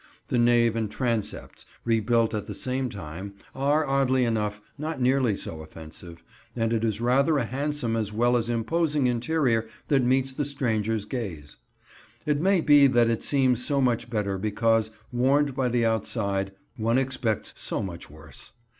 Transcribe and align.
The 0.29 0.39
nave 0.39 0.75
and 0.75 0.89
transepts, 0.89 1.63
rebuilt 1.85 2.33
at 2.33 2.47
the 2.47 2.55
same 2.55 2.89
time, 2.89 3.35
are, 3.53 3.85
oddly 3.85 4.25
enough, 4.25 4.59
not 4.75 4.99
nearly 4.99 5.37
so 5.37 5.61
offensive, 5.61 6.23
and 6.55 6.73
it 6.73 6.83
is 6.83 6.99
rather 6.99 7.37
a 7.37 7.45
handsome 7.45 7.95
as 7.95 8.11
well 8.11 8.35
as 8.35 8.49
imposing 8.49 9.05
interior 9.05 9.67
that 9.89 10.03
meets 10.03 10.33
the 10.33 10.43
stranger's 10.43 11.05
gaze. 11.05 11.57
It 12.25 12.41
may 12.41 12.61
be 12.61 12.87
that 12.87 13.11
it 13.11 13.21
seems 13.21 13.63
so 13.63 13.79
much 13.79 14.09
better 14.09 14.39
because, 14.39 14.89
warned 15.11 15.53
by 15.55 15.69
the 15.69 15.85
outside, 15.85 16.51
one 16.77 16.97
expects 16.97 17.53
so 17.55 17.83
much 17.83 18.09
worse. 18.09 18.53